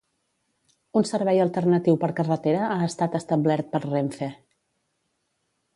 Un 1.01 1.05
servei 1.09 1.41
alternatiu 1.43 1.99
per 2.05 2.09
carretera 2.21 2.69
ha 2.77 2.89
estat 2.89 3.19
establert 3.21 3.69
per 3.75 3.83
Renfe. 3.87 4.31